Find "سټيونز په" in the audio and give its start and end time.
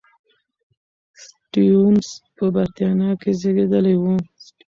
1.23-2.45